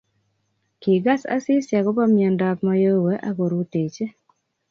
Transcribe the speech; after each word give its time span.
kigas 0.81 1.21
Asisi 1.35 1.71
akobo 1.79 2.01
miondab 2.13 2.57
Mayowe 2.67 3.13
ak 3.27 3.33
korutechi 3.37 4.05